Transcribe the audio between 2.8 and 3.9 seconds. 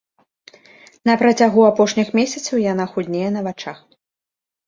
худнее на вачах.